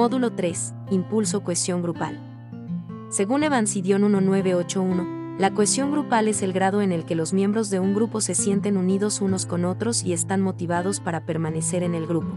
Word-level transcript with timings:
Módulo 0.00 0.32
3. 0.32 0.72
Impulso 0.92 1.44
cohesión 1.44 1.82
grupal. 1.82 2.18
Según 3.10 3.42
Evansidion 3.42 4.00
1981, 4.00 5.36
la 5.38 5.52
cohesión 5.52 5.92
grupal 5.92 6.26
es 6.26 6.40
el 6.40 6.54
grado 6.54 6.80
en 6.80 6.90
el 6.90 7.04
que 7.04 7.14
los 7.14 7.34
miembros 7.34 7.68
de 7.68 7.80
un 7.80 7.94
grupo 7.94 8.22
se 8.22 8.34
sienten 8.34 8.78
unidos 8.78 9.20
unos 9.20 9.44
con 9.44 9.66
otros 9.66 10.02
y 10.02 10.14
están 10.14 10.40
motivados 10.40 11.00
para 11.00 11.26
permanecer 11.26 11.82
en 11.82 11.94
el 11.94 12.06
grupo. 12.06 12.32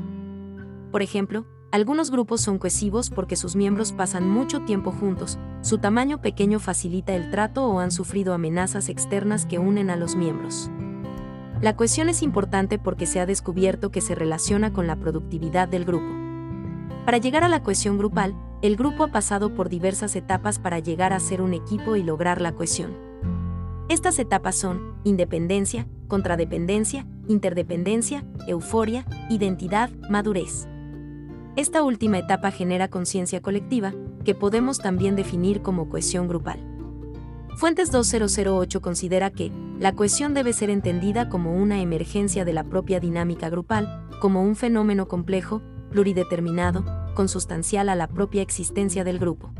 Por 0.92 1.04
ejemplo, 1.04 1.46
algunos 1.72 2.12
grupos 2.12 2.42
son 2.42 2.60
cohesivos 2.60 3.10
porque 3.10 3.38
sus 3.38 3.56
miembros 3.56 3.94
pasan 3.94 4.30
mucho 4.30 4.66
tiempo 4.66 4.92
juntos, 4.92 5.40
su 5.62 5.78
tamaño 5.78 6.20
pequeño 6.20 6.60
facilita 6.60 7.16
el 7.16 7.32
trato 7.32 7.66
o 7.66 7.80
han 7.80 7.92
sufrido 7.92 8.34
amenazas 8.34 8.90
externas 8.90 9.46
que 9.46 9.60
unen 9.60 9.90
a 9.90 9.96
los 9.96 10.18
miembros. 10.18 10.70
La 11.62 11.78
cohesión 11.78 12.10
es 12.10 12.24
importante 12.24 12.78
porque 12.78 13.06
se 13.06 13.22
ha 13.22 13.26
descubierto 13.26 13.90
que 13.90 14.02
se 14.02 14.16
relaciona 14.16 14.74
con 14.74 14.86
la 14.86 14.98
productividad 14.98 15.70
del 15.70 15.86
grupo. 15.86 16.23
Para 17.06 17.18
llegar 17.18 17.44
a 17.44 17.50
la 17.50 17.62
cohesión 17.62 17.98
grupal, 17.98 18.34
el 18.62 18.78
grupo 18.78 19.04
ha 19.04 19.12
pasado 19.12 19.54
por 19.54 19.68
diversas 19.68 20.16
etapas 20.16 20.58
para 20.58 20.80
llegar 20.80 21.12
a 21.12 21.20
ser 21.20 21.42
un 21.42 21.54
equipo 21.54 21.98
y 21.98 22.04
lograr 22.04 22.40
la 22.40 22.54
cohesión. 22.54 22.96
Estas 23.90 24.20
etapas 24.20 24.56
son 24.56 24.96
independencia, 25.04 25.86
contradependencia, 26.08 27.06
interdependencia, 27.28 28.24
euforia, 28.48 29.06
identidad, 29.30 29.90
madurez. 30.10 30.66
Esta 31.58 31.84
última 31.84 32.20
etapa 32.20 32.52
genera 32.52 32.88
conciencia 32.88 33.42
colectiva, 33.42 33.94
que 34.24 34.34
podemos 34.34 34.78
también 34.78 35.18
definir 35.18 35.62
como 35.62 35.90
cohesión 35.90 36.30
grupal. 36.30 36.60
Fuentes 37.58 37.92
2008 37.92 38.82
considera 38.82 39.30
que 39.30 39.52
la 39.78 39.94
cohesión 39.94 40.34
debe 40.34 40.54
ser 40.54 40.70
entendida 40.70 41.28
como 41.28 41.54
una 41.54 41.82
emergencia 41.82 42.46
de 42.46 42.54
la 42.54 42.64
propia 42.64 43.02
dinámica 43.02 43.50
grupal, 43.50 44.08
como 44.22 44.42
un 44.42 44.56
fenómeno 44.56 45.10
complejo, 45.10 45.62
plurideterminado, 45.94 46.84
consustancial 47.14 47.88
a 47.88 47.96
la 47.96 48.08
propia 48.08 48.42
existencia 48.42 49.04
del 49.04 49.20
grupo. 49.20 49.54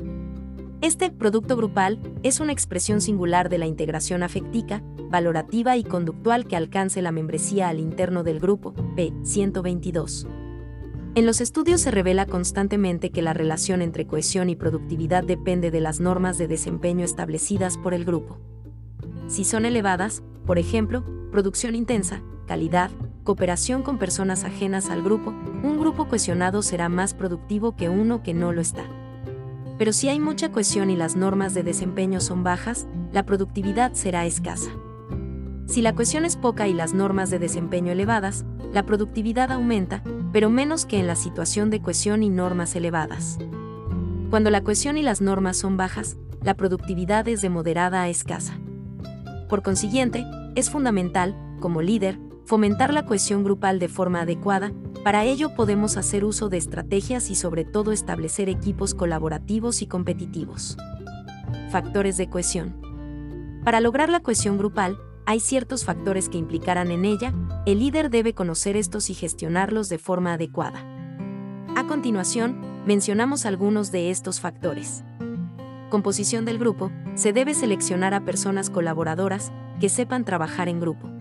Este 0.82 1.12
producto 1.12 1.56
grupal 1.56 2.00
es 2.24 2.40
una 2.40 2.52
expresión 2.52 3.00
singular 3.00 3.48
de 3.48 3.60
la 3.60 3.68
integración 3.68 4.24
afectiva, 4.24 4.82
valorativa 5.10 5.78
y 5.78 5.84
conductual 5.84 6.46
que 6.48 6.58
alcance 6.58 7.02
la 7.02 7.12
membresía 7.12 7.70
al 7.70 7.80
interno 7.80 8.24
del 8.24 8.40
grupo, 8.40 8.74
p. 8.96 9.14
122. 9.22 10.28
En 11.16 11.28
los 11.28 11.40
estudios 11.40 11.80
se 11.82 11.92
revela 11.92 12.26
constantemente 12.26 13.12
que 13.12 13.22
la 13.22 13.34
relación 13.34 13.84
entre 13.84 14.08
cohesión 14.08 14.50
y 14.50 14.56
productividad 14.56 15.24
depende 15.24 15.70
de 15.70 15.80
las 15.80 16.00
normas 16.00 16.40
de 16.40 16.48
desempeño 16.48 17.06
establecidas 17.06 17.78
por 17.78 17.94
el 17.94 18.04
grupo. 18.04 18.40
Si 19.28 19.44
son 19.44 19.66
elevadas, 19.66 20.24
por 20.48 20.58
ejemplo, 20.58 21.06
producción 21.32 21.76
intensa, 21.76 22.24
calidad, 22.48 22.90
cooperación 23.24 23.84
con 23.84 23.98
personas 23.98 24.44
ajenas 24.44 24.90
al 24.90 25.02
grupo, 25.02 25.32
un 25.64 25.80
grupo 25.80 26.08
cohesionado 26.08 26.62
será 26.62 26.90
más 26.90 27.14
productivo 27.14 27.76
que 27.76 27.90
uno 27.90 28.22
que 28.24 28.34
no 28.34 28.52
lo 28.52 28.62
está. 28.62 28.84
Pero 29.78 29.94
si 29.94 30.10
hay 30.10 30.20
mucha 30.20 30.52
cohesión 30.52 30.90
y 30.90 30.96
las 30.96 31.16
normas 31.16 31.54
de 31.54 31.64
desempeño 31.64 32.20
son 32.20 32.44
bajas, 32.44 32.88
la 33.12 33.26
productividad 33.26 33.94
será 33.94 34.26
escasa. 34.26 34.72
Si 35.66 35.82
la 35.82 35.94
cohesión 35.94 36.26
es 36.26 36.36
poca 36.36 36.68
y 36.68 36.74
las 36.74 36.94
normas 36.94 37.30
de 37.30 37.40
desempeño 37.40 37.92
elevadas, 37.92 38.46
la 38.74 38.86
productividad 38.86 39.52
aumenta, 39.52 40.04
pero 40.32 40.50
menos 40.50 40.86
que 40.86 41.00
en 41.00 41.08
la 41.08 41.16
situación 41.16 41.70
de 41.70 41.82
cohesión 41.82 42.24
y 42.24 42.30
normas 42.30 42.76
elevadas. 42.76 43.38
Cuando 44.30 44.50
la 44.50 44.62
cohesión 44.62 44.98
y 44.98 45.04
las 45.04 45.22
normas 45.22 45.58
son 45.58 45.78
bajas, 45.78 46.18
la 46.42 46.56
productividad 46.56 47.28
es 47.28 47.42
de 47.42 47.50
moderada 47.50 48.02
a 48.02 48.10
escasa. 48.10 48.58
Por 49.48 49.62
consiguiente, 49.62 50.26
es 50.56 50.70
fundamental, 50.70 51.36
como 51.60 51.82
líder, 51.82 52.20
fomentar 52.46 52.94
la 52.94 53.06
cohesión 53.06 53.44
grupal 53.44 53.80
de 53.80 53.88
forma 53.88 54.22
adecuada, 54.22 54.72
para 55.04 55.26
ello 55.26 55.56
podemos 55.56 55.98
hacer 55.98 56.26
uso 56.26 56.50
de 56.50 56.58
estrategias 56.58 57.30
y 57.30 57.36
sobre 57.36 57.66
todo 57.66 57.92
establecer 57.92 58.50
equipos 58.50 58.94
colaborativos 58.94 59.82
y 59.82 59.88
competitivos. 59.88 60.78
Factores 61.72 62.18
de 62.18 62.30
cohesión. 62.30 62.76
Para 63.64 63.82
lograr 63.82 64.10
la 64.10 64.22
cohesión 64.22 64.58
grupal, 64.58 64.98
hay 65.26 65.40
ciertos 65.40 65.86
factores 65.86 66.28
que 66.28 66.38
implicarán 66.38 66.92
en 66.92 67.06
ella, 67.06 67.34
el 67.66 67.80
líder 67.80 68.10
debe 68.10 68.34
conocer 68.34 68.76
estos 68.76 69.10
y 69.10 69.14
gestionarlos 69.14 69.88
de 69.88 69.98
forma 69.98 70.34
adecuada. 70.34 70.86
A 71.76 71.88
continuación, 71.88 72.60
mencionamos 72.86 73.46
algunos 73.46 73.92
de 73.92 74.12
estos 74.12 74.42
factores. 74.42 75.04
Composición 75.90 76.44
del 76.44 76.60
grupo, 76.60 76.92
se 77.16 77.34
debe 77.34 77.54
seleccionar 77.54 78.14
a 78.14 78.26
personas 78.26 78.70
colaboradoras 78.70 79.52
que 79.80 79.90
sepan 79.90 80.26
trabajar 80.26 80.68
en 80.68 80.80
grupo. 80.80 81.13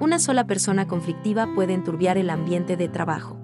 Una 0.00 0.18
sola 0.18 0.46
persona 0.46 0.88
conflictiva 0.88 1.54
puede 1.54 1.72
enturbiar 1.72 2.18
el 2.18 2.30
ambiente 2.30 2.76
de 2.76 2.88
trabajo. 2.88 3.38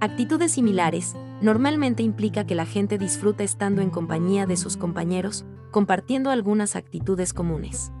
Actitudes 0.00 0.52
similares 0.52 1.16
normalmente 1.40 2.04
implica 2.04 2.46
que 2.46 2.54
la 2.54 2.66
gente 2.66 2.98
disfruta 2.98 3.42
estando 3.42 3.82
en 3.82 3.90
compañía 3.90 4.46
de 4.46 4.56
sus 4.56 4.76
compañeros, 4.76 5.44
compartiendo 5.72 6.30
algunas 6.30 6.76
actitudes 6.76 7.32
comunes. 7.32 7.92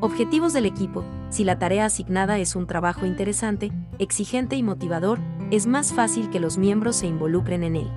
Objetivos 0.00 0.52
del 0.54 0.64
equipo. 0.64 1.04
Si 1.28 1.44
la 1.44 1.58
tarea 1.58 1.84
asignada 1.84 2.38
es 2.38 2.56
un 2.56 2.66
trabajo 2.66 3.04
interesante, 3.04 3.70
exigente 3.98 4.56
y 4.56 4.62
motivador, 4.62 5.18
es 5.50 5.66
más 5.66 5.92
fácil 5.92 6.30
que 6.30 6.40
los 6.40 6.56
miembros 6.56 6.96
se 6.96 7.06
involucren 7.06 7.64
en 7.64 7.76
él. 7.76 7.90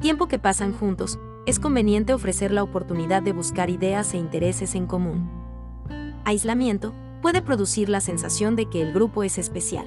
Tiempo 0.00 0.28
que 0.28 0.38
pasan 0.38 0.72
juntos, 0.72 1.18
es 1.46 1.58
conveniente 1.58 2.14
ofrecer 2.14 2.52
la 2.52 2.62
oportunidad 2.62 3.22
de 3.22 3.32
buscar 3.32 3.68
ideas 3.68 4.14
e 4.14 4.18
intereses 4.18 4.74
en 4.74 4.86
común. 4.86 5.28
Aislamiento 6.24 6.92
puede 7.22 7.42
producir 7.42 7.88
la 7.88 8.00
sensación 8.00 8.56
de 8.56 8.68
que 8.68 8.82
el 8.82 8.92
grupo 8.92 9.22
es 9.22 9.38
especial. 9.38 9.86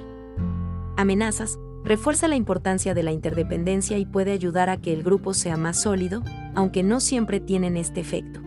Amenazas 0.98 1.60
refuerza 1.84 2.28
la 2.28 2.36
importancia 2.36 2.94
de 2.94 3.04
la 3.04 3.12
interdependencia 3.12 3.98
y 3.98 4.06
puede 4.06 4.32
ayudar 4.32 4.70
a 4.70 4.78
que 4.78 4.94
el 4.94 5.04
grupo 5.04 5.34
sea 5.34 5.58
más 5.58 5.82
sólido, 5.82 6.24
aunque 6.56 6.84
no 6.84 7.00
siempre 7.00 7.40
tienen 7.40 7.78
este 7.78 8.02
efecto. 8.02 8.42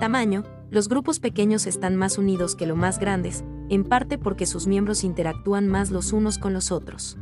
Tamaño 0.00 0.44
los 0.70 0.88
grupos 0.88 1.20
pequeños 1.20 1.66
están 1.66 1.94
más 1.94 2.18
unidos 2.18 2.56
que 2.56 2.66
los 2.66 2.76
más 2.76 2.98
grandes, 2.98 3.44
en 3.68 3.84
parte 3.84 4.18
porque 4.18 4.46
sus 4.46 4.66
miembros 4.66 5.04
interactúan 5.04 5.68
más 5.68 5.90
los 5.90 6.12
unos 6.12 6.38
con 6.38 6.52
los 6.52 6.72
otros. 6.72 7.16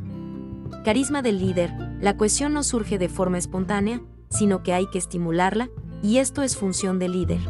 Carisma 0.82 1.20
del 1.20 1.38
líder, 1.38 1.72
la 2.00 2.16
cohesión 2.16 2.54
no 2.54 2.62
surge 2.62 2.98
de 2.98 3.08
forma 3.08 3.38
espontánea, 3.38 4.00
sino 4.30 4.62
que 4.62 4.72
hay 4.72 4.86
que 4.86 4.98
estimularla, 4.98 5.68
y 6.02 6.18
esto 6.18 6.42
es 6.42 6.56
función 6.56 6.98
del 6.98 7.12
líder. 7.12 7.40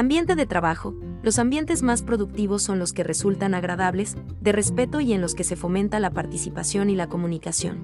Ambiente 0.00 0.34
de 0.34 0.46
trabajo, 0.46 0.94
los 1.22 1.38
ambientes 1.38 1.82
más 1.82 2.00
productivos 2.00 2.62
son 2.62 2.78
los 2.78 2.94
que 2.94 3.04
resultan 3.04 3.52
agradables, 3.52 4.16
de 4.40 4.50
respeto 4.50 5.02
y 5.02 5.12
en 5.12 5.20
los 5.20 5.34
que 5.34 5.44
se 5.44 5.56
fomenta 5.56 6.00
la 6.00 6.08
participación 6.08 6.88
y 6.88 6.96
la 6.96 7.06
comunicación. 7.06 7.82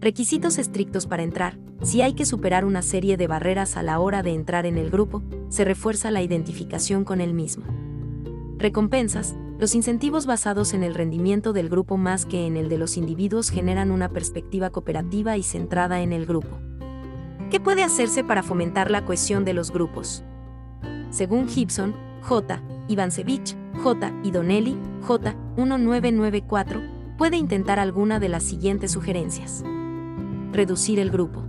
Requisitos 0.00 0.56
estrictos 0.56 1.06
para 1.06 1.22
entrar. 1.22 1.58
Si 1.82 2.00
hay 2.00 2.14
que 2.14 2.24
superar 2.24 2.64
una 2.64 2.80
serie 2.80 3.18
de 3.18 3.26
barreras 3.26 3.76
a 3.76 3.82
la 3.82 4.00
hora 4.00 4.22
de 4.22 4.32
entrar 4.32 4.64
en 4.64 4.78
el 4.78 4.88
grupo, 4.88 5.22
se 5.50 5.66
refuerza 5.66 6.10
la 6.10 6.22
identificación 6.22 7.04
con 7.04 7.20
el 7.20 7.34
mismo. 7.34 7.66
Recompensas. 8.56 9.36
Los 9.58 9.74
incentivos 9.74 10.24
basados 10.24 10.72
en 10.72 10.82
el 10.82 10.94
rendimiento 10.94 11.52
del 11.52 11.68
grupo 11.68 11.98
más 11.98 12.24
que 12.24 12.46
en 12.46 12.56
el 12.56 12.70
de 12.70 12.78
los 12.78 12.96
individuos 12.96 13.50
generan 13.50 13.90
una 13.90 14.08
perspectiva 14.08 14.70
cooperativa 14.70 15.36
y 15.36 15.42
centrada 15.42 16.00
en 16.00 16.14
el 16.14 16.24
grupo. 16.24 16.58
¿Qué 17.50 17.60
puede 17.60 17.82
hacerse 17.82 18.24
para 18.24 18.42
fomentar 18.42 18.90
la 18.90 19.04
cohesión 19.04 19.44
de 19.44 19.52
los 19.52 19.70
grupos? 19.70 20.24
Según 21.10 21.48
Gibson, 21.48 21.94
J. 22.22 22.60
Ivancevich, 22.88 23.56
J. 23.82 24.12
y 24.22 24.30
Donnelly, 24.30 24.76
J. 25.02 25.34
1994, 25.56 26.80
puede 27.16 27.36
intentar 27.36 27.78
alguna 27.78 28.20
de 28.20 28.28
las 28.28 28.42
siguientes 28.42 28.92
sugerencias. 28.92 29.64
Reducir 30.52 30.98
el 30.98 31.10
grupo. 31.10 31.44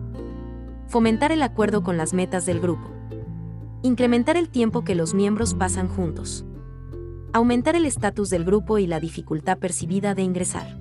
Fomentar 0.88 1.32
el 1.32 1.42
acuerdo 1.44 1.84
con 1.84 1.98
las 1.98 2.14
metas 2.14 2.46
del 2.46 2.60
grupo. 2.60 2.90
Incrementar 3.84 4.38
el 4.38 4.50
tiempo 4.50 4.84
que 4.84 4.96
los 4.96 5.14
miembros 5.14 5.54
pasan 5.54 5.88
juntos. 5.88 6.46
Aumentar 7.32 7.76
el 7.76 7.86
estatus 7.86 8.30
del 8.30 8.44
grupo 8.44 8.80
y 8.80 8.88
la 8.88 9.00
dificultad 9.00 9.58
percibida 9.60 10.16
de 10.16 10.24
ingresar. 10.24 10.78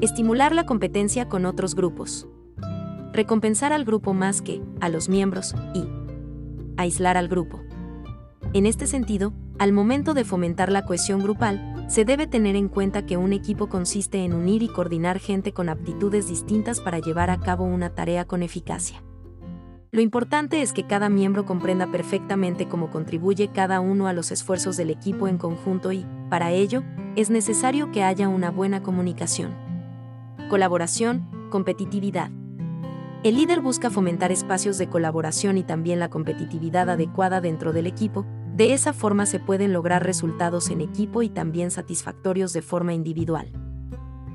Estimular 0.00 0.54
la 0.54 0.64
competencia 0.64 1.28
con 1.28 1.44
otros 1.44 1.74
grupos. 1.74 2.28
Recompensar 3.12 3.72
al 3.72 3.84
grupo 3.84 4.14
más 4.14 4.42
que 4.42 4.62
a 4.80 4.88
los 4.88 5.08
miembros 5.08 5.54
y 5.74 5.84
aislar 6.76 7.16
al 7.16 7.28
grupo. 7.28 7.65
En 8.56 8.64
este 8.64 8.86
sentido, 8.86 9.34
al 9.58 9.74
momento 9.74 10.14
de 10.14 10.24
fomentar 10.24 10.72
la 10.72 10.86
cohesión 10.86 11.22
grupal, 11.22 11.84
se 11.88 12.06
debe 12.06 12.26
tener 12.26 12.56
en 12.56 12.68
cuenta 12.68 13.04
que 13.04 13.18
un 13.18 13.34
equipo 13.34 13.68
consiste 13.68 14.24
en 14.24 14.32
unir 14.32 14.62
y 14.62 14.68
coordinar 14.68 15.18
gente 15.18 15.52
con 15.52 15.68
aptitudes 15.68 16.26
distintas 16.26 16.80
para 16.80 16.98
llevar 16.98 17.28
a 17.28 17.38
cabo 17.38 17.64
una 17.64 17.90
tarea 17.90 18.24
con 18.24 18.42
eficacia. 18.42 19.02
Lo 19.90 20.00
importante 20.00 20.62
es 20.62 20.72
que 20.72 20.86
cada 20.86 21.10
miembro 21.10 21.44
comprenda 21.44 21.92
perfectamente 21.92 22.66
cómo 22.66 22.90
contribuye 22.90 23.48
cada 23.48 23.80
uno 23.80 24.06
a 24.06 24.14
los 24.14 24.32
esfuerzos 24.32 24.78
del 24.78 24.88
equipo 24.88 25.28
en 25.28 25.36
conjunto 25.36 25.92
y, 25.92 26.06
para 26.30 26.50
ello, 26.50 26.82
es 27.14 27.28
necesario 27.28 27.92
que 27.92 28.04
haya 28.04 28.26
una 28.26 28.50
buena 28.50 28.82
comunicación. 28.82 29.54
Colaboración, 30.48 31.28
competitividad. 31.50 32.30
El 33.22 33.34
líder 33.34 33.60
busca 33.60 33.90
fomentar 33.90 34.32
espacios 34.32 34.78
de 34.78 34.88
colaboración 34.88 35.58
y 35.58 35.62
también 35.62 35.98
la 35.98 36.08
competitividad 36.08 36.88
adecuada 36.88 37.40
dentro 37.40 37.74
del 37.74 37.86
equipo, 37.86 38.24
de 38.56 38.72
esa 38.72 38.94
forma 38.94 39.26
se 39.26 39.38
pueden 39.38 39.74
lograr 39.74 40.02
resultados 40.02 40.70
en 40.70 40.80
equipo 40.80 41.22
y 41.22 41.28
también 41.28 41.70
satisfactorios 41.70 42.54
de 42.54 42.62
forma 42.62 42.94
individual. 42.94 43.52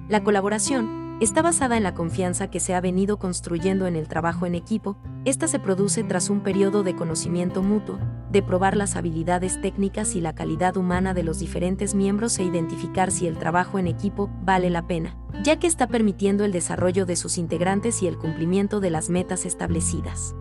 La 0.10 0.24
colaboración 0.24 1.18
está 1.22 1.42
basada 1.42 1.76
en 1.76 1.82
la 1.82 1.96
confianza 1.96 2.52
que 2.52 2.60
se 2.60 2.76
ha 2.76 2.82
venido 2.82 3.18
construyendo 3.18 3.88
en 3.88 3.96
el 3.96 4.08
trabajo 4.08 4.46
en 4.46 4.54
equipo, 4.54 4.96
esta 5.26 5.48
se 5.48 5.58
produce 5.58 6.04
tras 6.04 6.30
un 6.30 6.42
periodo 6.42 6.84
de 6.84 6.96
conocimiento 6.96 7.64
mutuo, 7.64 7.98
de 8.32 8.44
probar 8.44 8.78
las 8.78 8.96
habilidades 8.96 9.60
técnicas 9.60 10.16
y 10.16 10.22
la 10.22 10.36
calidad 10.36 10.78
humana 10.78 11.16
de 11.16 11.24
los 11.24 11.40
diferentes 11.40 11.96
miembros 11.96 12.38
e 12.38 12.44
identificar 12.44 13.10
si 13.10 13.26
el 13.26 13.38
trabajo 13.40 13.80
en 13.80 13.88
equipo 13.88 14.30
vale 14.44 14.70
la 14.70 14.86
pena, 14.86 15.18
ya 15.44 15.58
que 15.58 15.66
está 15.66 15.88
permitiendo 15.88 16.46
el 16.46 16.52
desarrollo 16.52 17.08
de 17.08 17.16
sus 17.16 17.40
integrantes 17.40 18.04
y 18.04 18.08
el 18.08 18.20
cumplimiento 18.20 18.82
de 18.82 18.92
las 18.92 19.10
metas 19.10 19.48
establecidas. 19.48 20.36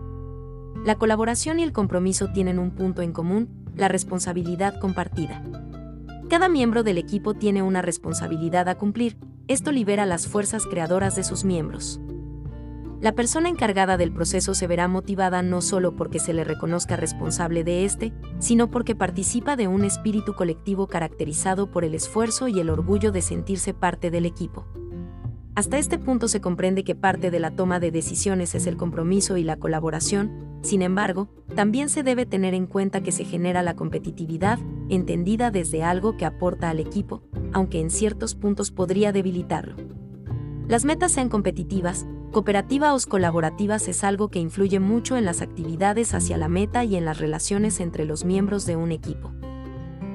La 0.85 0.95
colaboración 0.95 1.59
y 1.59 1.63
el 1.63 1.73
compromiso 1.73 2.31
tienen 2.31 2.57
un 2.57 2.71
punto 2.71 3.03
en 3.03 3.11
común, 3.11 3.60
la 3.75 3.87
responsabilidad 3.87 4.79
compartida. 4.79 5.43
Cada 6.29 6.47
miembro 6.47 6.83
del 6.83 6.97
equipo 6.97 7.33
tiene 7.33 7.61
una 7.61 7.81
responsabilidad 7.81 8.69
a 8.69 8.75
cumplir, 8.75 9.17
esto 9.47 9.71
libera 9.71 10.05
las 10.05 10.27
fuerzas 10.27 10.65
creadoras 10.65 11.15
de 11.15 11.23
sus 11.23 11.43
miembros. 11.43 11.99
La 13.01 13.13
persona 13.13 13.49
encargada 13.49 13.97
del 13.97 14.13
proceso 14.13 14.53
se 14.53 14.67
verá 14.67 14.87
motivada 14.87 15.41
no 15.41 15.61
solo 15.61 15.95
porque 15.95 16.19
se 16.19 16.33
le 16.33 16.43
reconozca 16.43 16.95
responsable 16.95 17.63
de 17.63 17.83
este, 17.83 18.13
sino 18.37 18.69
porque 18.69 18.93
participa 18.93 19.55
de 19.55 19.67
un 19.67 19.83
espíritu 19.83 20.35
colectivo 20.35 20.85
caracterizado 20.85 21.71
por 21.71 21.83
el 21.83 21.95
esfuerzo 21.95 22.47
y 22.47 22.59
el 22.59 22.69
orgullo 22.69 23.11
de 23.11 23.23
sentirse 23.23 23.73
parte 23.73 24.11
del 24.11 24.27
equipo. 24.27 24.67
Hasta 25.53 25.77
este 25.77 25.99
punto 25.99 26.27
se 26.29 26.39
comprende 26.39 26.83
que 26.83 26.95
parte 26.95 27.29
de 27.29 27.39
la 27.39 27.51
toma 27.51 27.79
de 27.79 27.91
decisiones 27.91 28.55
es 28.55 28.67
el 28.67 28.77
compromiso 28.77 29.35
y 29.35 29.43
la 29.43 29.57
colaboración, 29.57 30.59
sin 30.61 30.81
embargo, 30.81 31.27
también 31.55 31.89
se 31.89 32.03
debe 32.03 32.25
tener 32.25 32.53
en 32.53 32.67
cuenta 32.67 33.01
que 33.01 33.11
se 33.11 33.25
genera 33.25 33.61
la 33.61 33.75
competitividad, 33.75 34.59
entendida 34.89 35.51
desde 35.51 35.83
algo 35.83 36.15
que 36.15 36.25
aporta 36.25 36.69
al 36.69 36.79
equipo, 36.79 37.23
aunque 37.51 37.81
en 37.81 37.89
ciertos 37.89 38.33
puntos 38.35 38.71
podría 38.71 39.11
debilitarlo. 39.11 39.75
Las 40.67 40.85
metas 40.85 41.11
sean 41.11 41.27
competitivas, 41.27 42.05
cooperativas 42.31 43.05
o 43.05 43.09
colaborativas 43.09 43.89
es 43.89 44.05
algo 44.05 44.29
que 44.29 44.39
influye 44.39 44.79
mucho 44.79 45.17
en 45.17 45.25
las 45.25 45.41
actividades 45.41 46.13
hacia 46.13 46.37
la 46.37 46.47
meta 46.47 46.85
y 46.85 46.95
en 46.95 47.03
las 47.03 47.19
relaciones 47.19 47.81
entre 47.81 48.05
los 48.05 48.23
miembros 48.23 48.65
de 48.65 48.77
un 48.77 48.93
equipo. 48.93 49.33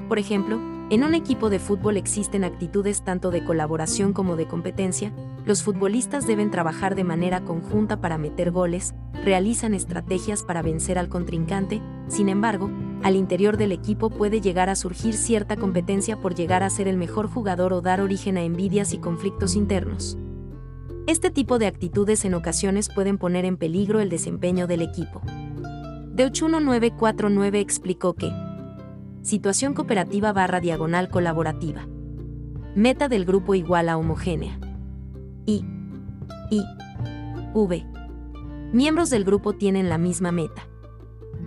Por 0.07 0.17
ejemplo, 0.17 0.59
en 0.89 1.03
un 1.03 1.15
equipo 1.15 1.49
de 1.49 1.59
fútbol 1.59 1.97
existen 1.97 2.45
actitudes 2.45 3.03
tanto 3.03 3.29
de 3.29 3.43
colaboración 3.43 4.13
como 4.13 4.37
de 4.37 4.47
competencia, 4.47 5.11
los 5.45 5.61
futbolistas 5.61 6.25
deben 6.25 6.49
trabajar 6.49 6.95
de 6.95 7.03
manera 7.03 7.41
conjunta 7.41 7.99
para 7.99 8.17
meter 8.17 8.51
goles, 8.51 8.95
realizan 9.25 9.73
estrategias 9.73 10.43
para 10.43 10.61
vencer 10.61 10.97
al 10.97 11.09
contrincante, 11.09 11.81
sin 12.07 12.29
embargo, 12.29 12.69
al 13.03 13.17
interior 13.17 13.57
del 13.57 13.73
equipo 13.73 14.09
puede 14.09 14.39
llegar 14.39 14.69
a 14.69 14.75
surgir 14.77 15.13
cierta 15.13 15.57
competencia 15.57 16.21
por 16.21 16.35
llegar 16.35 16.63
a 16.63 16.69
ser 16.69 16.87
el 16.87 16.95
mejor 16.95 17.27
jugador 17.27 17.73
o 17.73 17.81
dar 17.81 17.99
origen 17.99 18.37
a 18.37 18.43
envidias 18.43 18.93
y 18.93 18.97
conflictos 18.97 19.55
internos. 19.55 20.17
Este 21.05 21.31
tipo 21.31 21.59
de 21.59 21.67
actitudes 21.67 22.23
en 22.23 22.33
ocasiones 22.33 22.89
pueden 22.93 23.17
poner 23.17 23.43
en 23.43 23.57
peligro 23.57 23.99
el 23.99 24.09
desempeño 24.09 24.67
del 24.67 24.81
equipo. 24.83 25.21
De 26.13 26.31
1949 26.31 27.59
explicó 27.59 28.13
que, 28.13 28.31
Situación 29.27 29.73
cooperativa 29.73 30.31
barra 30.31 30.61
diagonal 30.61 31.09
colaborativa. 31.09 31.85
Meta 32.75 33.09
del 33.09 33.25
grupo 33.25 33.55
igual 33.55 33.89
a 33.89 33.97
homogénea. 33.97 34.57
I. 35.45 35.65
I. 36.49 36.63
V. 37.53 37.85
Miembros 38.71 39.09
del 39.09 39.25
grupo 39.25 39.51
tienen 39.51 39.89
la 39.89 39.97
misma 39.97 40.31
meta. 40.31 40.69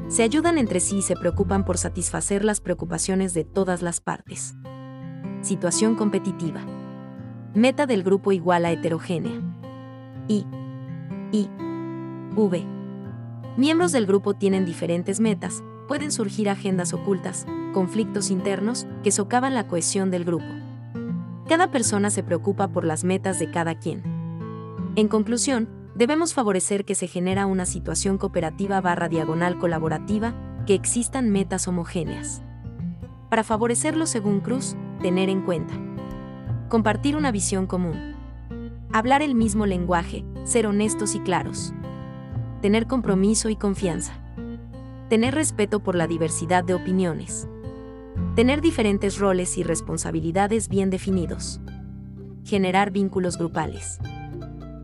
Se 0.09 0.23
ayudan 0.23 0.59
entre 0.59 0.81
sí 0.81 0.99
y 0.99 1.03
se 1.03 1.17
preocupan 1.17 1.65
por 1.65 1.79
satisfacer 1.79 2.45
las 2.45 2.61
preocupaciones 2.61 3.33
de 3.33 3.45
todas 3.45 3.81
las 3.81 4.03
partes. 4.03 4.55
Situación 5.41 5.95
competitiva. 5.95 6.61
Meta 7.55 7.87
del 7.87 8.03
grupo 8.03 8.31
igual 8.33 8.67
a 8.67 8.73
heterogénea. 8.73 9.41
I. 10.29 10.45
I. 11.33 11.49
V. 12.37 12.63
Miembros 13.57 13.93
del 13.93 14.05
grupo 14.05 14.35
tienen 14.35 14.67
diferentes 14.67 15.19
metas, 15.19 15.65
pueden 15.89 16.13
surgir 16.13 16.51
agendas 16.51 16.93
ocultas, 16.93 17.47
conflictos 17.71 18.31
internos, 18.31 18.87
que 19.03 19.11
socavan 19.11 19.55
la 19.55 19.67
cohesión 19.67 20.11
del 20.11 20.25
grupo. 20.25 20.47
Cada 21.49 21.71
persona 21.71 22.11
se 22.11 22.23
preocupa 22.23 22.69
por 22.69 22.85
las 22.85 23.05
metas 23.05 23.39
de 23.39 23.51
cada 23.51 23.75
quien. 23.75 24.03
En 24.97 25.09
conclusión, 25.09 25.69
debemos 25.95 26.35
favorecer 26.35 26.85
que 26.85 26.95
se 26.95 27.07
genera 27.07 27.47
una 27.47 27.67
situación 27.67 28.19
cooperativa 28.19 28.81
barra 28.81 29.09
diagonal 29.09 29.59
colaborativa, 29.59 30.35
que 30.67 30.75
existan 30.75 31.31
metas 31.31 31.67
homogéneas. 31.67 32.43
Para 33.29 33.45
favorecerlo 33.45 34.07
según 34.07 34.41
Cruz, 34.41 34.77
tener 35.01 35.29
en 35.29 35.43
cuenta. 35.43 35.75
Compartir 36.69 37.17
una 37.17 37.33
visión 37.33 37.67
común. 37.67 38.15
Hablar 38.93 39.23
el 39.23 39.35
mismo 39.35 39.67
lenguaje, 39.67 40.25
ser 40.45 40.67
honestos 40.67 41.15
y 41.15 41.21
claros. 41.21 41.73
Tener 42.61 42.87
compromiso 42.87 43.49
y 43.49 43.57
confianza 43.57 44.21
tener 45.11 45.35
respeto 45.35 45.81
por 45.81 45.97
la 45.97 46.07
diversidad 46.07 46.63
de 46.63 46.73
opiniones, 46.73 47.49
tener 48.35 48.61
diferentes 48.61 49.19
roles 49.19 49.59
y 49.59 49.63
responsabilidades 49.63 50.69
bien 50.69 50.91
definidos, 50.91 51.61
generar 52.45 52.91
vínculos 52.91 53.39
grupales. 53.39 53.99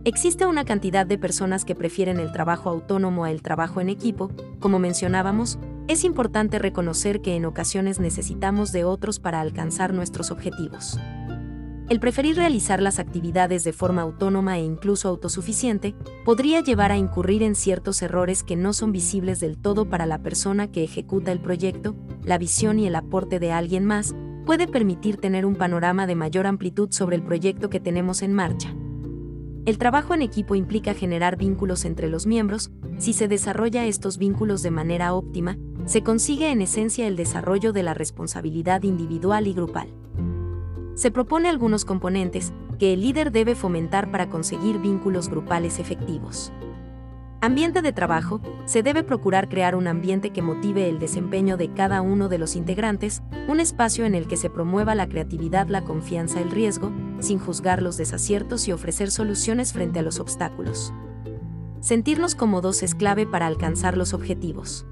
Existe 0.04 0.46
una 0.46 0.64
cantidad 0.64 1.04
de 1.04 1.18
personas 1.18 1.64
que 1.64 1.74
prefieren 1.74 2.20
el 2.20 2.32
trabajo 2.32 2.70
autónomo 2.70 3.24
a 3.24 3.30
el 3.30 3.42
trabajo 3.42 3.80
en 3.80 3.88
equipo, 3.88 4.30
como 4.60 4.78
mencionábamos, 4.78 5.58
es 5.88 6.04
importante 6.04 6.58
reconocer 6.58 7.22
que 7.22 7.36
en 7.36 7.44
ocasiones 7.44 8.00
necesitamos 8.00 8.72
de 8.72 8.84
otros 8.84 9.20
para 9.20 9.40
alcanzar 9.40 9.94
nuestros 9.94 10.30
objetivos. 10.30 10.98
El 11.88 12.00
preferir 12.00 12.34
realizar 12.34 12.82
las 12.82 12.98
actividades 12.98 13.62
de 13.62 13.72
forma 13.72 14.02
autónoma 14.02 14.58
e 14.58 14.64
incluso 14.64 15.08
autosuficiente 15.08 15.94
podría 16.24 16.60
llevar 16.60 16.90
a 16.90 16.96
incurrir 16.96 17.44
en 17.44 17.54
ciertos 17.54 18.02
errores 18.02 18.42
que 18.42 18.56
no 18.56 18.72
son 18.72 18.90
visibles 18.90 19.38
del 19.38 19.56
todo 19.56 19.88
para 19.88 20.04
la 20.04 20.18
persona 20.18 20.66
que 20.66 20.82
ejecuta 20.82 21.30
el 21.30 21.38
proyecto, 21.38 21.94
la 22.24 22.38
visión 22.38 22.80
y 22.80 22.88
el 22.88 22.96
aporte 22.96 23.38
de 23.38 23.52
alguien 23.52 23.84
más 23.84 24.16
puede 24.46 24.66
permitir 24.66 25.18
tener 25.18 25.46
un 25.46 25.54
panorama 25.54 26.08
de 26.08 26.16
mayor 26.16 26.48
amplitud 26.48 26.88
sobre 26.90 27.14
el 27.14 27.22
proyecto 27.22 27.70
que 27.70 27.78
tenemos 27.78 28.22
en 28.22 28.32
marcha. 28.32 28.74
El 29.64 29.78
trabajo 29.78 30.12
en 30.12 30.22
equipo 30.22 30.56
implica 30.56 30.92
generar 30.92 31.36
vínculos 31.36 31.84
entre 31.84 32.08
los 32.08 32.26
miembros, 32.26 32.72
si 32.98 33.12
se 33.12 33.28
desarrolla 33.28 33.86
estos 33.86 34.18
vínculos 34.18 34.62
de 34.62 34.72
manera 34.72 35.14
óptima, 35.14 35.56
se 35.84 36.02
consigue 36.02 36.50
en 36.50 36.62
esencia 36.62 37.06
el 37.06 37.14
desarrollo 37.14 37.72
de 37.72 37.84
la 37.84 37.94
responsabilidad 37.94 38.82
individual 38.82 39.46
y 39.46 39.54
grupal 39.54 39.88
se 40.96 41.10
propone 41.10 41.50
algunos 41.50 41.84
componentes 41.84 42.54
que 42.78 42.94
el 42.94 43.02
líder 43.02 43.30
debe 43.30 43.54
fomentar 43.54 44.10
para 44.10 44.30
conseguir 44.30 44.78
vínculos 44.78 45.28
grupales 45.28 45.78
efectivos. 45.78 46.52
Ambiente 47.42 47.82
de 47.82 47.92
trabajo, 47.92 48.40
se 48.64 48.82
debe 48.82 49.04
procurar 49.04 49.50
crear 49.50 49.76
un 49.76 49.88
ambiente 49.88 50.30
que 50.30 50.40
motive 50.40 50.88
el 50.88 50.98
desempeño 50.98 51.58
de 51.58 51.70
cada 51.70 52.00
uno 52.00 52.30
de 52.30 52.38
los 52.38 52.56
integrantes, 52.56 53.22
un 53.46 53.60
espacio 53.60 54.06
en 54.06 54.14
el 54.14 54.26
que 54.26 54.38
se 54.38 54.48
promueva 54.48 54.94
la 54.94 55.06
creatividad, 55.06 55.68
la 55.68 55.84
confianza, 55.84 56.40
el 56.40 56.50
riesgo, 56.50 56.90
sin 57.20 57.38
juzgar 57.38 57.82
los 57.82 57.98
desaciertos 57.98 58.66
y 58.66 58.72
ofrecer 58.72 59.10
soluciones 59.10 59.74
frente 59.74 59.98
a 59.98 60.02
los 60.02 60.18
obstáculos. 60.18 60.94
Sentirnos 61.80 62.34
cómodos 62.34 62.82
es 62.82 62.94
clave 62.94 63.26
para 63.26 63.46
alcanzar 63.46 63.98
los 63.98 64.14
objetivos. 64.14 64.86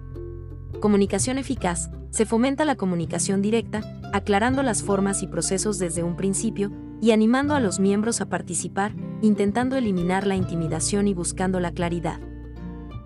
Comunicación 0.80 1.38
eficaz, 1.38 1.90
se 2.10 2.26
fomenta 2.26 2.66
la 2.66 2.76
comunicación 2.76 3.40
directa, 3.40 3.80
aclarando 4.14 4.62
las 4.62 4.84
formas 4.84 5.24
y 5.24 5.26
procesos 5.26 5.80
desde 5.80 6.04
un 6.04 6.16
principio, 6.16 6.70
y 7.00 7.10
animando 7.10 7.52
a 7.56 7.60
los 7.60 7.80
miembros 7.80 8.20
a 8.20 8.26
participar, 8.26 8.94
intentando 9.22 9.76
eliminar 9.76 10.24
la 10.24 10.36
intimidación 10.36 11.08
y 11.08 11.14
buscando 11.14 11.58
la 11.58 11.72
claridad. 11.72 12.20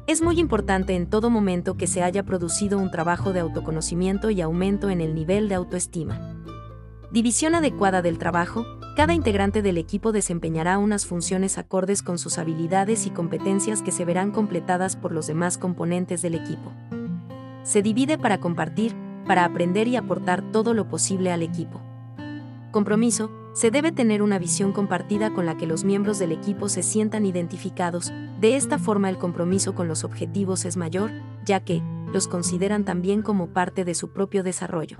Es 0.07 0.21
muy 0.21 0.39
importante 0.39 0.95
en 0.95 1.09
todo 1.09 1.31
momento 1.31 1.79
que 1.79 1.87
se 1.87 2.03
haya 2.03 2.25
producido 2.25 2.79
un 2.79 2.91
trabajo 2.91 3.33
de 3.33 3.41
autoconocimiento 3.41 4.29
y 4.29 4.43
aumento 4.43 4.91
en 4.91 5.01
el 5.01 5.15
nivel 5.15 5.49
de 5.49 5.55
autoestima. 5.55 6.43
División 7.11 7.55
adecuada 7.55 8.03
del 8.03 8.19
trabajo, 8.19 8.67
cada 8.95 9.15
integrante 9.15 9.63
del 9.63 9.79
equipo 9.79 10.13
desempeñará 10.13 10.77
unas 10.77 11.07
funciones 11.07 11.57
acordes 11.57 12.03
con 12.03 12.19
sus 12.19 12.37
habilidades 12.37 13.07
y 13.07 13.11
competencias 13.11 13.81
que 13.81 13.93
se 13.93 14.05
verán 14.05 14.31
completadas 14.31 14.97
por 14.97 15.13
los 15.13 15.27
demás 15.27 15.57
componentes 15.57 16.21
del 16.21 16.35
equipo. 16.35 16.71
Se 17.63 17.81
divide 17.81 18.19
para 18.19 18.41
compartir, 18.41 19.08
para 19.29 19.45
aprender 19.45 19.87
y 19.87 19.97
aportar 19.97 20.43
todo 20.51 20.75
lo 20.75 20.89
posible 20.89 21.31
al 21.31 21.43
equipo. 21.43 21.81
Compromiso, 22.73 23.31
se 23.53 23.71
debe 23.71 23.93
tener 23.93 24.23
una 24.23 24.39
visión 24.39 24.73
compartida 24.73 25.35
con 25.35 25.45
la 25.45 25.57
que 25.57 25.67
los 25.67 25.85
miembros 25.85 26.19
del 26.19 26.33
equipo 26.33 26.69
se 26.69 26.83
sientan 26.83 27.27
identificados, 27.27 28.13
de 28.41 28.57
esta 28.57 28.79
forma 28.79 29.11
el 29.11 29.19
compromiso 29.19 29.75
con 29.75 29.87
los 29.87 30.03
objetivos 30.03 30.65
es 30.65 30.77
mayor, 30.77 31.11
ya 31.45 31.61
que, 31.61 31.83
los 32.13 32.27
consideran 32.27 32.85
también 32.85 33.21
como 33.21 33.49
parte 33.49 33.85
de 33.85 33.95
su 33.95 34.13
propio 34.13 34.43
desarrollo. 34.43 34.97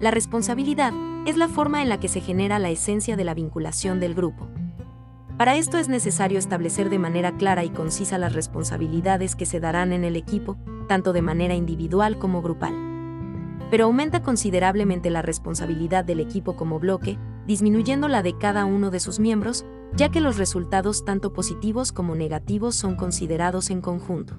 La 0.00 0.10
responsabilidad 0.10 0.92
es 1.26 1.36
la 1.36 1.48
forma 1.48 1.80
en 1.80 1.88
la 1.88 2.00
que 2.00 2.08
se 2.08 2.20
genera 2.20 2.58
la 2.58 2.70
esencia 2.70 3.16
de 3.16 3.24
la 3.24 3.34
vinculación 3.34 4.00
del 4.00 4.14
grupo. 4.14 4.48
Para 5.36 5.56
esto 5.56 5.78
es 5.78 5.88
necesario 5.88 6.40
establecer 6.40 6.90
de 6.90 6.98
manera 6.98 7.36
clara 7.36 7.64
y 7.64 7.70
concisa 7.70 8.18
las 8.18 8.32
responsabilidades 8.32 9.36
que 9.36 9.46
se 9.46 9.60
darán 9.60 9.92
en 9.92 10.02
el 10.02 10.16
equipo, 10.16 10.56
tanto 10.88 11.12
de 11.12 11.22
manera 11.22 11.54
individual 11.54 12.18
como 12.18 12.42
grupal 12.42 12.87
pero 13.70 13.84
aumenta 13.84 14.22
considerablemente 14.22 15.10
la 15.10 15.22
responsabilidad 15.22 16.04
del 16.04 16.20
equipo 16.20 16.56
como 16.56 16.78
bloque, 16.78 17.18
disminuyendo 17.46 18.08
la 18.08 18.22
de 18.22 18.36
cada 18.36 18.64
uno 18.64 18.90
de 18.90 19.00
sus 19.00 19.18
miembros, 19.18 19.64
ya 19.94 20.10
que 20.10 20.20
los 20.20 20.38
resultados 20.38 21.04
tanto 21.04 21.32
positivos 21.32 21.92
como 21.92 22.14
negativos 22.14 22.74
son 22.74 22.96
considerados 22.96 23.70
en 23.70 23.80
conjunto. 23.80 24.36